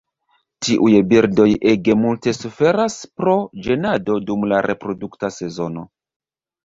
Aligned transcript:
Tiuj 0.67 0.93
birdoj 1.09 1.45
ege 1.73 1.97
multe 2.05 2.33
suferas 2.37 2.97
pro 3.21 3.35
ĝenado 3.67 4.17
dum 4.31 4.49
la 4.55 4.63
reprodukta 4.71 5.33
sezono. 5.41 5.85